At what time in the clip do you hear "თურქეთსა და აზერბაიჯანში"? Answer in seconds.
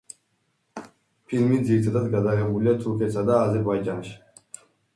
2.87-4.19